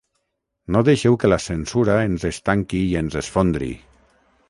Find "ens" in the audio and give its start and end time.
2.07-2.27, 3.05-3.23